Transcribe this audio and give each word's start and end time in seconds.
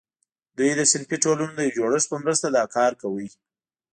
دوی 0.57 0.71
د 0.75 0.81
صنفي 0.91 1.17
ټولنو 1.23 1.53
د 1.55 1.59
یو 1.67 1.75
جوړښت 1.77 2.07
په 2.09 2.17
مرسته 2.23 2.47
دا 2.49 2.63
کار 2.75 2.91
کاوه. 3.01 3.27